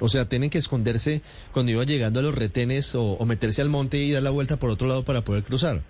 O 0.00 0.08
sea, 0.08 0.28
tienen 0.28 0.50
que 0.50 0.58
esconderse 0.58 1.22
cuando 1.52 1.72
iba 1.72 1.84
llegando 1.84 2.20
a 2.20 2.22
los 2.22 2.34
retenes 2.34 2.94
o, 2.94 3.12
o 3.12 3.26
meterse 3.26 3.62
al 3.62 3.68
monte 3.68 3.98
y 3.98 4.12
dar 4.12 4.22
la 4.22 4.30
vuelta 4.30 4.56
por 4.56 4.70
otro 4.70 4.88
lado 4.88 5.04
para 5.04 5.22
poder 5.22 5.42
cruzar. 5.44 5.82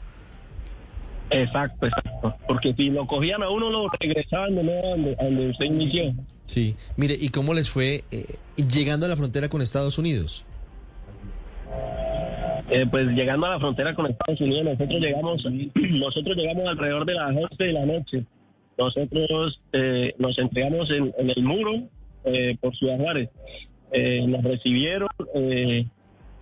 Exacto, 1.30 1.86
exacto. 1.86 2.34
Porque 2.46 2.72
si 2.74 2.90
lo 2.90 3.06
cogían 3.06 3.42
a 3.42 3.50
uno, 3.50 3.70
lo 3.70 3.88
regresaban 4.00 4.54
de 4.54 4.62
nuevo 4.62 4.88
donde, 4.88 5.16
donde 5.16 5.50
usted 5.50 5.66
inició. 5.66 6.14
Sí. 6.46 6.76
Mire, 6.96 7.16
¿y 7.18 7.28
cómo 7.28 7.54
les 7.54 7.68
fue 7.68 8.04
eh, 8.10 8.36
llegando 8.56 9.06
a 9.06 9.08
la 9.08 9.16
frontera 9.16 9.48
con 9.48 9.60
Estados 9.60 9.98
Unidos? 9.98 10.44
Eh, 12.70 12.86
pues 12.90 13.08
llegando 13.08 13.46
a 13.46 13.50
la 13.50 13.58
frontera 13.58 13.94
con 13.94 14.06
Estados 14.06 14.40
Unidos, 14.40 14.64
nosotros 14.64 15.00
llegamos, 15.00 15.44
nosotros 15.74 16.36
llegamos 16.36 16.68
alrededor 16.68 17.04
de 17.04 17.14
las 17.14 17.36
11 17.36 17.64
de 17.64 17.72
la 17.72 17.86
noche. 17.86 18.24
Nosotros 18.78 19.60
eh, 19.72 20.14
nos 20.18 20.38
entregamos 20.38 20.90
en, 20.90 21.12
en 21.18 21.30
el 21.30 21.42
muro 21.42 21.88
eh, 22.24 22.56
por 22.60 22.76
Ciudad 22.76 22.98
Juárez. 22.98 23.30
Eh, 23.92 24.24
nos 24.26 24.42
recibieron, 24.42 25.08
eh, 25.34 25.86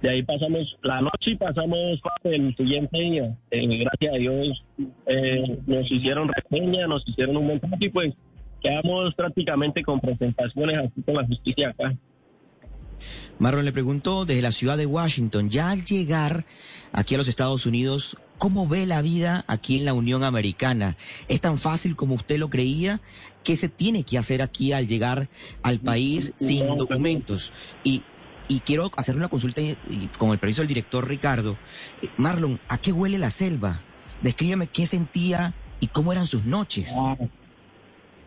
de 0.02 0.10
ahí 0.10 0.22
pasamos 0.22 0.76
la 0.82 1.00
noche 1.00 1.30
y 1.30 1.36
pasamos 1.36 2.00
del 2.24 2.54
siguiente 2.56 2.98
día. 2.98 3.36
Eh, 3.50 3.78
gracias 3.78 4.14
a 4.14 4.18
Dios 4.18 4.64
eh, 5.06 5.58
nos 5.66 5.90
hicieron 5.90 6.28
reseña, 6.28 6.86
nos 6.86 7.06
hicieron 7.06 7.36
un 7.36 7.46
montón 7.46 7.72
y 7.78 7.88
pues 7.88 8.14
quedamos 8.60 9.14
prácticamente 9.14 9.82
con 9.82 10.00
presentaciones 10.00 10.78
así 10.78 11.02
con 11.02 11.14
la 11.14 11.26
justicia 11.26 11.70
acá. 11.70 11.96
Marlon 13.38 13.64
le 13.64 13.72
preguntó 13.72 14.24
desde 14.24 14.42
la 14.42 14.52
ciudad 14.52 14.78
de 14.78 14.86
Washington, 14.86 15.50
ya 15.50 15.70
al 15.70 15.84
llegar 15.84 16.44
aquí 16.92 17.14
a 17.14 17.18
los 17.18 17.28
Estados 17.28 17.66
Unidos, 17.66 18.16
¿cómo 18.38 18.66
ve 18.68 18.86
la 18.86 19.02
vida 19.02 19.44
aquí 19.48 19.78
en 19.78 19.84
la 19.84 19.94
Unión 19.94 20.24
Americana? 20.24 20.96
¿Es 21.28 21.40
tan 21.40 21.58
fácil 21.58 21.96
como 21.96 22.14
usted 22.14 22.38
lo 22.38 22.50
creía? 22.50 23.00
¿Qué 23.44 23.56
se 23.56 23.68
tiene 23.68 24.04
que 24.04 24.18
hacer 24.18 24.42
aquí 24.42 24.72
al 24.72 24.86
llegar 24.86 25.28
al 25.62 25.78
país 25.80 26.34
sin 26.36 26.66
documentos? 26.78 27.52
Y, 27.84 28.02
y 28.48 28.60
quiero 28.60 28.90
hacer 28.96 29.16
una 29.16 29.28
consulta 29.28 29.60
y- 29.60 29.76
y 29.88 30.06
con 30.18 30.30
el 30.30 30.38
permiso 30.38 30.62
del 30.62 30.68
director 30.68 31.06
Ricardo. 31.08 31.56
Eh, 32.02 32.08
Marlon, 32.16 32.60
¿a 32.68 32.78
qué 32.78 32.92
huele 32.92 33.18
la 33.18 33.30
selva? 33.30 33.80
Descríbeme 34.22 34.66
qué 34.68 34.86
sentía 34.86 35.54
y 35.80 35.88
cómo 35.88 36.12
eran 36.12 36.26
sus 36.26 36.44
noches. 36.46 36.90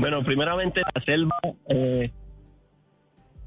Bueno, 0.00 0.24
primeramente 0.24 0.80
la 0.94 1.02
selva 1.04 1.36
eh, 1.68 2.10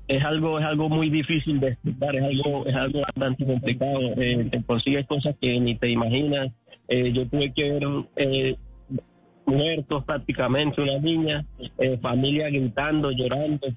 es 0.07 0.23
algo 0.23 0.59
es 0.59 0.65
algo 0.65 0.89
muy 0.89 1.09
difícil 1.09 1.59
de 1.59 1.69
explicar, 1.69 2.15
es 2.15 2.23
algo 2.23 2.65
es 2.65 2.75
algo 2.75 3.01
bastante 3.01 3.45
complicado. 3.45 3.99
Eh, 4.17 4.47
te 4.51 4.63
consigues 4.63 5.05
cosas 5.07 5.35
que 5.39 5.59
ni 5.59 5.75
te 5.75 5.89
imaginas. 5.89 6.51
Eh, 6.87 7.11
yo 7.13 7.27
tuve 7.27 7.53
que 7.53 7.71
ver 7.71 7.83
eh, 8.17 8.55
muertos 9.45 10.03
prácticamente, 10.05 10.81
una 10.81 10.97
niña, 10.97 11.45
eh, 11.77 11.97
familia 12.01 12.49
gritando, 12.49 13.11
llorando. 13.11 13.67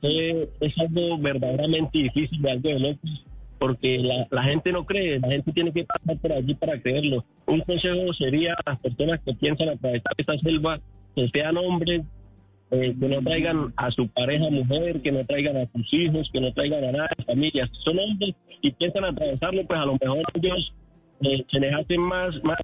Es 0.60 0.78
algo 0.78 1.18
verdaderamente 1.18 1.98
difícil, 1.98 2.42
de 2.42 2.50
algo 2.50 2.68
de 2.68 2.78
locos, 2.80 3.26
porque 3.58 3.98
la, 3.98 4.26
la 4.30 4.42
gente 4.44 4.72
no 4.72 4.84
cree, 4.84 5.20
la 5.20 5.28
gente 5.28 5.52
tiene 5.52 5.72
que 5.72 5.84
pasar 5.84 6.18
por 6.18 6.32
allí 6.32 6.54
para 6.54 6.80
creerlo. 6.80 7.24
Un 7.46 7.60
consejo 7.60 8.12
sería 8.14 8.54
a 8.54 8.70
las 8.70 8.80
personas 8.80 9.20
que 9.24 9.34
piensan 9.34 9.68
atravesar 9.70 10.12
esta 10.16 10.38
selva, 10.38 10.80
que 11.14 11.28
sean 11.28 11.56
hombres, 11.56 12.02
eh, 12.70 12.94
que 12.98 13.08
no 13.08 13.22
traigan 13.22 13.72
a 13.76 13.90
su 13.90 14.08
pareja 14.08 14.50
mujer, 14.50 15.02
que 15.02 15.12
no 15.12 15.24
traigan 15.26 15.56
a 15.56 15.70
sus 15.72 15.92
hijos, 15.92 16.30
que 16.32 16.40
no 16.40 16.52
traigan 16.52 16.84
a 16.84 16.92
nada 16.92 17.10
de 17.16 17.24
familias. 17.24 17.70
Son 17.84 17.98
hombres 17.98 18.34
y 18.62 18.70
piensan 18.72 19.04
atravesarlo, 19.04 19.66
pues 19.66 19.80
a 19.80 19.86
lo 19.86 19.96
mejor 20.00 20.22
ellos 20.34 20.74
eh, 21.20 21.44
se 21.50 21.60
les 21.60 21.74
hace 21.74 21.98
más, 21.98 22.42
más, 22.42 22.58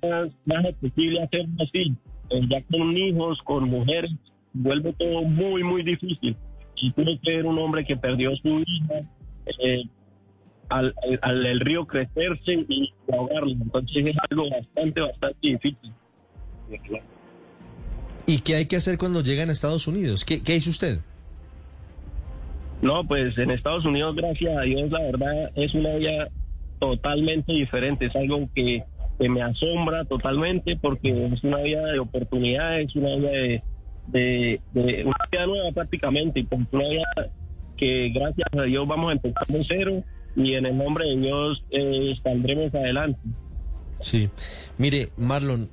más 0.45 0.65
accesible 0.65 1.23
hacerlo 1.23 1.55
así. 1.61 1.95
Eh, 2.31 2.41
ya 2.49 2.63
con 2.65 2.97
hijos, 2.97 3.41
con 3.43 3.69
mujeres, 3.69 4.13
vuelve 4.53 4.93
todo 4.95 5.23
muy, 5.23 5.63
muy 5.63 5.83
difícil. 5.83 6.37
Y 6.77 6.93
tuve 6.93 7.19
que 7.23 7.37
ver 7.37 7.47
un 7.47 7.59
hombre 7.59 7.85
que 7.85 7.97
perdió 7.97 8.35
su 8.37 8.61
hija 8.61 9.03
eh, 9.59 9.85
al, 10.71 10.95
al, 11.23 11.47
al 11.47 11.61
río 11.61 11.87
crecerse 11.87 12.65
y 12.69 12.93
ahogarlo. 13.13 13.51
Entonces 13.51 14.07
es 14.07 14.17
algo 14.31 14.49
bastante, 14.49 15.01
bastante 15.03 15.39
difícil. 15.41 15.93
¿Y 18.31 18.43
qué 18.43 18.55
hay 18.55 18.67
que 18.67 18.77
hacer 18.77 18.97
cuando 18.97 19.23
llegan 19.23 19.49
a 19.49 19.53
Estados 19.53 19.89
Unidos? 19.89 20.25
¿Qué, 20.25 20.41
qué 20.41 20.55
hizo 20.55 20.71
usted? 20.71 21.01
No, 22.81 23.03
pues 23.05 23.37
en 23.39 23.51
Estados 23.51 23.85
Unidos, 23.85 24.15
gracias 24.15 24.57
a 24.57 24.61
Dios, 24.61 24.89
la 24.89 25.01
verdad 25.01 25.51
es 25.57 25.75
una 25.75 25.97
vida 25.97 26.29
totalmente 26.79 27.53
diferente. 27.53 28.07
Es 28.07 28.15
algo 28.15 28.49
que, 28.55 28.85
que 29.19 29.29
me 29.29 29.43
asombra 29.43 30.05
totalmente 30.05 30.77
porque 30.77 31.11
es 31.33 31.43
una 31.43 31.57
vida 31.59 31.85
de 31.91 31.99
oportunidades, 31.99 32.95
una 32.95 33.17
vida 33.17 33.31
de, 33.31 33.63
de, 34.07 34.61
de 34.75 35.05
una 35.05 35.29
vida 35.33 35.47
nueva 35.47 35.73
prácticamente, 35.73 36.39
y 36.39 36.43
pues 36.45 36.61
una 36.71 36.89
vida 36.89 37.05
que 37.77 38.11
gracias 38.11 38.49
a 38.57 38.63
Dios 38.63 38.87
vamos 38.87 39.11
a 39.11 39.13
empezar 39.15 39.47
de 39.49 39.65
cero 39.67 40.05
y 40.37 40.55
en 40.55 40.67
el 40.67 40.79
nombre 40.79 41.05
de 41.05 41.17
Dios 41.17 41.65
eh, 41.73 42.15
saldremos 42.23 42.73
adelante. 42.77 43.19
Sí. 43.99 44.31
Mire, 44.79 45.09
Marlon, 45.17 45.69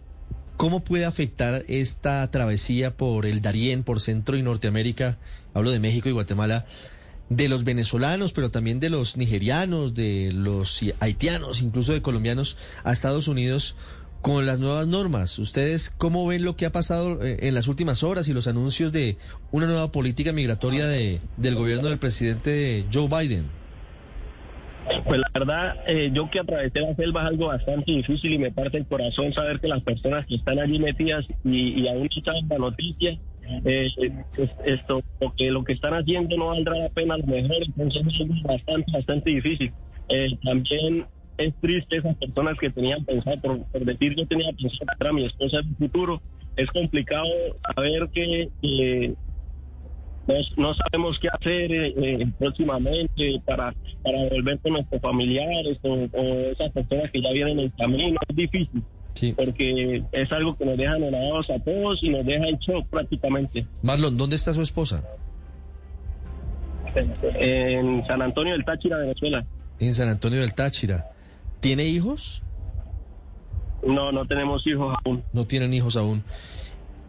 ¿cómo 0.58 0.84
puede 0.84 1.06
afectar 1.06 1.64
esta 1.68 2.30
travesía 2.32 2.98
por 2.98 3.26
el 3.26 3.42
Darién, 3.42 3.84
por 3.84 4.02
Centro 4.02 4.36
y 4.36 4.42
Norteamérica, 4.42 5.20
hablo 5.54 5.72
de 5.72 5.80
México 5.80 6.10
y 6.10 6.14
Guatemala, 6.14 6.66
de 7.30 7.48
los 7.48 7.64
venezolanos, 7.64 8.34
pero 8.34 8.52
también 8.52 8.80
de 8.80 8.90
los 8.90 9.18
nigerianos, 9.18 9.94
de 9.94 10.32
los 10.34 10.82
haitianos, 11.00 11.62
incluso 11.62 11.94
de 11.94 12.02
colombianos, 12.02 12.58
a 12.84 12.92
Estados 12.92 13.28
Unidos 13.28 13.76
con 14.22 14.46
las 14.46 14.60
nuevas 14.60 14.88
normas? 14.88 15.38
¿Ustedes 15.38 15.94
cómo 15.96 16.26
ven 16.26 16.44
lo 16.44 16.56
que 16.56 16.66
ha 16.66 16.72
pasado 16.72 17.24
eh, 17.24 17.38
en 17.42 17.54
las 17.54 17.68
últimas 17.68 18.02
horas 18.04 18.28
y 18.28 18.34
los 18.34 18.48
anuncios 18.48 18.92
de 18.92 19.18
una 19.52 19.68
nueva 19.68 19.92
política 19.92 20.34
migratoria 20.34 20.88
de, 20.88 21.22
del 21.38 21.56
gobierno 21.56 21.90
del 21.90 22.00
presidente 22.00 22.86
Joe 22.92 23.08
Biden? 23.08 23.57
Pues 25.06 25.20
la 25.20 25.29
verdad, 25.34 25.75
eh, 25.88 26.12
yo 26.13 26.29
que 26.29 26.39
atravesé 26.39 26.79
la 26.82 26.96
selva 26.96 27.22
es 27.24 27.27
algo 27.27 27.48
bastante 27.48 27.91
difícil 27.91 28.34
y 28.34 28.38
me 28.39 28.51
parte 28.51 28.77
el 28.77 28.88
corazón 28.88 29.34
saber 29.34 29.60
que 29.60 29.67
las 29.67 29.84
personas 29.84 30.25
que 30.25 30.36
están 30.36 30.60
allí 30.60 30.79
metidas 30.79 31.25
y, 31.44 31.82
y 31.82 31.88
aún 31.88 32.08
escuchan 32.08 32.36
la 32.50 32.58
noticia, 32.58 33.20
eh, 33.65 33.89
es- 34.38 34.50
esto, 34.65 35.01
lo 35.20 35.34
que, 35.36 35.51
lo 35.51 35.63
que 35.63 35.74
están 35.74 35.94
haciendo 35.94 36.38
no 36.38 36.48
valdrá 36.48 36.75
la 36.77 36.89
pena 36.89 37.15
a 37.15 37.17
lo 37.17 37.25
mejor, 37.27 37.58
entonces 37.65 38.01
es 38.08 38.22
algo 38.22 38.34
bastante, 38.44 38.91
bastante 38.91 39.29
difícil. 39.32 39.74
Eh, 40.10 40.38
también 40.44 41.06
es 41.38 41.53
triste 41.60 41.98
esas 41.98 42.17
personas 42.17 42.58
que 42.60 42.70
tenían 42.70 43.03
pensado, 43.06 43.39
por, 43.41 43.65
por 43.67 43.86
decir 43.86 44.15
yo 44.15 44.25
tenía 44.25 44.51
pensado 44.53 44.86
para 44.98 45.13
mi 45.13 45.25
esposa 45.25 45.60
en 45.60 45.67
el 45.70 45.75
futuro, 45.75 46.22
es 46.56 46.70
complicado 46.72 47.27
saber 47.75 48.10
que... 48.13 48.50
que 48.62 49.15
no, 50.27 50.34
no 50.57 50.74
sabemos 50.74 51.17
qué 51.19 51.27
hacer 51.29 51.72
eh, 51.72 51.93
eh, 51.98 52.27
próximamente 52.38 53.41
para, 53.46 53.74
para 54.03 54.17
volver 54.29 54.60
con 54.60 54.74
nuestros 54.74 55.01
familiares 55.01 55.77
o, 55.84 55.93
o 55.93 56.24
esas 56.51 56.72
personas 56.72 57.10
que 57.12 57.22
ya 57.22 57.31
vienen 57.31 57.60
en 57.60 57.69
camino. 57.72 58.19
Es 58.27 58.36
difícil 58.36 58.84
Sí. 59.13 59.34
porque 59.36 60.03
es 60.12 60.31
algo 60.31 60.55
que 60.55 60.63
nos 60.65 60.77
deja 60.77 60.93
anonadados 60.93 61.50
a 61.50 61.57
todos 61.57 62.03
y 62.03 62.10
nos 62.10 62.24
deja 62.24 62.48
en 62.50 62.57
shock 62.60 62.88
prácticamente. 62.88 63.65
Marlon, 63.81 64.15
¿dónde 64.15 64.36
está 64.36 64.53
su 64.53 64.62
esposa? 64.62 65.03
En 66.96 68.05
San 68.05 68.22
Antonio 68.22 68.53
del 68.53 68.63
Táchira, 68.65 68.98
Venezuela. 68.98 69.46
En 69.79 69.93
San 69.93 70.10
Antonio 70.10 70.41
del 70.41 70.53
Táchira. 70.53 71.12
¿Tiene 71.60 71.86
hijos? 71.86 72.43
No, 73.86 74.12
no 74.12 74.25
tenemos 74.25 74.65
hijos 74.67 74.96
aún. 75.03 75.24
No 75.34 75.46
tienen 75.46 75.74
hijos 75.74 75.98
aún. 75.98 76.24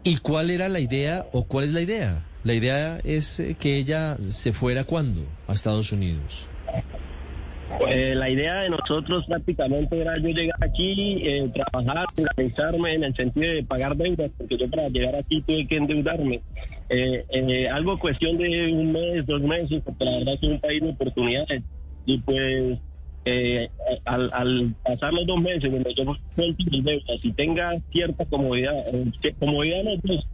¿Y 0.03 0.17
cuál 0.17 0.49
era 0.49 0.69
la 0.69 0.79
idea 0.79 1.25
o 1.31 1.43
cuál 1.45 1.65
es 1.65 1.73
la 1.73 1.81
idea? 1.81 2.25
La 2.43 2.53
idea 2.53 2.99
es 3.03 3.39
eh, 3.39 3.55
que 3.59 3.77
ella 3.77 4.15
se 4.29 4.53
fuera 4.53 4.85
cuándo 4.85 5.23
a 5.47 5.53
Estados 5.53 5.91
Unidos. 5.91 6.47
Eh, 7.87 8.15
la 8.15 8.29
idea 8.29 8.61
de 8.61 8.69
nosotros 8.69 9.25
prácticamente 9.27 9.99
era 9.99 10.17
yo 10.17 10.29
llegar 10.29 10.57
aquí, 10.63 11.21
eh, 11.21 11.51
trabajar, 11.53 12.05
organizarme 12.17 12.93
en 12.93 13.03
el 13.03 13.15
sentido 13.15 13.53
de 13.53 13.63
pagar 13.63 13.95
deudas, 13.95 14.31
porque 14.37 14.57
yo 14.57 14.69
para 14.69 14.87
llegar 14.87 15.15
aquí 15.15 15.41
tuve 15.41 15.67
que 15.67 15.75
endeudarme. 15.75 16.41
Algo 17.71 17.99
cuestión 17.99 18.37
de 18.37 18.71
un 18.73 18.93
mes, 18.93 19.25
dos 19.25 19.41
meses, 19.41 19.81
porque 19.83 20.05
la 20.05 20.11
verdad 20.11 20.33
es 20.35 20.43
un 20.43 20.59
país 20.59 20.81
de 20.81 20.89
oportunidades. 20.89 21.61
Y 22.05 22.17
pues 22.19 22.79
al, 24.05 24.75
pasar 24.83 25.13
los 25.13 25.27
dos 25.27 25.41
meses 25.41 25.71
donde 25.71 25.93
yo 25.93 26.05
suelto 26.35 26.63
mis 26.71 26.83
deudas 26.83 27.19
y 27.21 27.31
tenga 27.33 27.77
cierta 27.91 28.25
comodidad, 28.25 28.73
comodidad 29.39 29.83
no, 29.83 30.01
pues, 30.01 30.25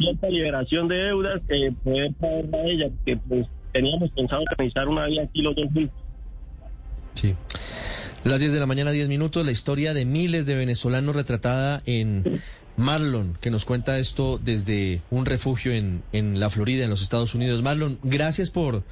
cierta 0.00 0.28
liberación 0.28 0.88
de 0.88 0.96
deudas, 0.96 1.40
eh, 1.48 1.72
poder 1.84 2.12
pagar 2.14 2.44
a 2.54 2.64
ella, 2.64 2.88
que 3.04 3.16
pues 3.16 3.46
teníamos 3.72 4.10
pensado 4.10 4.42
organizar 4.50 4.88
una 4.88 5.06
vida 5.06 5.22
aquí 5.22 5.42
los 5.42 5.54
dos 5.54 5.66
juntos. 5.72 5.96
Sí. 7.14 7.34
Las 8.24 8.38
10 8.38 8.52
de 8.52 8.60
la 8.60 8.66
mañana, 8.66 8.90
10 8.90 9.08
minutos, 9.08 9.44
la 9.44 9.52
historia 9.52 9.94
de 9.94 10.04
miles 10.04 10.44
de 10.46 10.54
venezolanos 10.54 11.16
retratada 11.16 11.82
en 11.86 12.40
Marlon, 12.76 13.36
que 13.40 13.50
nos 13.50 13.64
cuenta 13.64 13.98
esto 13.98 14.38
desde 14.42 15.00
un 15.10 15.26
refugio 15.26 15.72
en, 15.72 16.02
en 16.12 16.38
la 16.38 16.50
Florida, 16.50 16.84
en 16.84 16.90
los 16.90 17.02
Estados 17.02 17.34
Unidos. 17.34 17.62
Marlon, 17.62 17.98
gracias 18.02 18.50
por, 18.50 18.82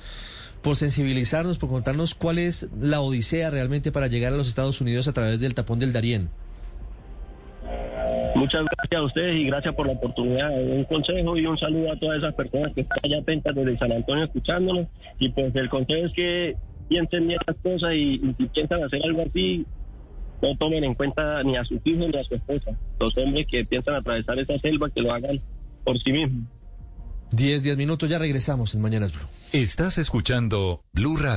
por 0.62 0.77
sensibilizarnos, 0.77 1.59
por 1.59 1.69
contarnos 1.69 2.15
cuál 2.15 2.38
es 2.38 2.69
la 2.81 3.00
odisea 3.00 3.50
realmente 3.50 3.93
para 3.93 4.07
llegar 4.07 4.33
a 4.33 4.37
los 4.37 4.49
Estados 4.49 4.81
Unidos 4.81 5.09
a 5.09 5.12
través 5.12 5.41
del 5.41 5.55
tapón 5.55 5.79
del 5.79 5.93
Darién. 5.93 6.31
Muchas 8.38 8.64
gracias 8.64 9.00
a 9.00 9.02
ustedes 9.02 9.37
y 9.37 9.45
gracias 9.47 9.75
por 9.75 9.87
la 9.87 9.95
oportunidad. 9.95 10.50
Un 10.62 10.85
consejo 10.85 11.37
y 11.37 11.45
un 11.45 11.59
saludo 11.59 11.92
a 11.92 11.99
todas 11.99 12.18
esas 12.18 12.35
personas 12.35 12.73
que 12.73 12.83
están 12.83 12.99
allá 13.02 13.18
atentas 13.18 13.54
desde 13.54 13.78
San 13.78 13.92
Antonio 13.92 14.25
escuchándonos. 14.25 14.87
Y 15.18 15.28
pues 15.30 15.54
el 15.57 15.68
consejo 15.68 16.07
es 16.07 16.12
que 16.12 16.57
piensen 16.88 17.26
bien 17.26 17.40
las 17.47 17.57
cosas 17.57 17.95
y, 17.95 18.14
y 18.14 18.35
si 18.38 18.47
piensan 18.47 18.83
hacer 18.85 19.00
algo 19.04 19.25
así, 19.28 19.66
no 20.40 20.57
tomen 20.57 20.85
en 20.85 20.95
cuenta 20.95 21.42
ni 21.42 21.57
a 21.57 21.64
sus 21.64 21.80
hijos 21.85 22.09
ni 22.09 22.18
a 22.18 22.25
su 22.25 22.37
esposa. 22.37 22.78
Los 23.00 23.16
hombres 23.18 23.47
que 23.50 23.64
piensan 23.64 23.97
atravesar 23.97 24.38
esa 24.38 24.59
selva, 24.61 24.88
que 24.90 25.02
lo 25.02 25.12
hagan 25.12 25.40
por 25.85 25.99
sí 25.99 26.12
mismos. 26.12 26.47
10, 27.33 27.62
10 27.62 27.76
minutos, 27.76 28.09
ya 28.09 28.18
regresamos 28.18 28.75
en 28.75 28.80
Mañanas 28.80 29.12
Blue. 29.12 29.26
Estás 29.52 29.99
escuchando 29.99 30.83
Blue 30.92 31.16
Radio. 31.16 31.37